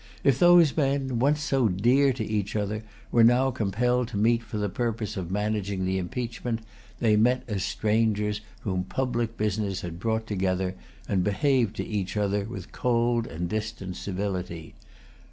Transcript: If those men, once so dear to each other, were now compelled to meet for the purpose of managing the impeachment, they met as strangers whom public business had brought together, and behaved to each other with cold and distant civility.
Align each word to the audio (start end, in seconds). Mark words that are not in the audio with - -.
If 0.23 0.39
those 0.39 0.75
men, 0.75 1.19
once 1.19 1.41
so 1.41 1.67
dear 1.67 2.11
to 2.11 2.23
each 2.25 2.55
other, 2.55 2.83
were 3.11 3.23
now 3.23 3.51
compelled 3.51 4.07
to 4.07 4.17
meet 4.17 4.41
for 4.41 4.57
the 4.57 4.67
purpose 4.67 5.15
of 5.15 5.29
managing 5.29 5.85
the 5.85 5.99
impeachment, 5.99 6.61
they 6.99 7.15
met 7.15 7.43
as 7.47 7.63
strangers 7.63 8.41
whom 8.61 8.83
public 8.85 9.37
business 9.37 9.81
had 9.81 9.99
brought 9.99 10.25
together, 10.25 10.73
and 11.07 11.23
behaved 11.23 11.75
to 11.75 11.85
each 11.85 12.17
other 12.17 12.45
with 12.45 12.71
cold 12.71 13.27
and 13.27 13.47
distant 13.47 13.95
civility. 13.95 14.73